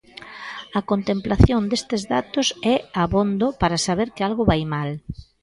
[0.79, 4.89] A contemplación destes datos é abondo para saber que algo vai mal.